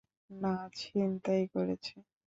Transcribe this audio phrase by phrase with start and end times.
[0.31, 1.95] না, ছিনতাই করেছে।